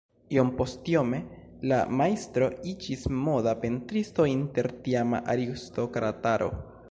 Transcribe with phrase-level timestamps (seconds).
[0.35, 1.19] Iompostiome
[1.71, 6.49] la majstro iĝis moda pentristo inter tiama aristokrataro.